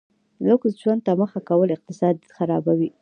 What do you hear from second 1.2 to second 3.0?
مخه کول اقتصاد خرابوي.